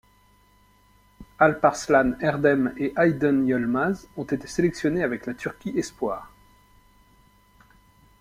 Alparslan 1.39 2.19
Erdem 2.21 2.67
et 2.77 2.93
Aydın 2.97 3.45
Yılmaz 3.45 4.07
ont 4.17 4.23
été 4.33 4.47
sélectionnés 4.47 5.03
avec 5.03 5.27
la 5.27 5.35
Turquie 5.35 5.77
espoirs. 5.77 6.31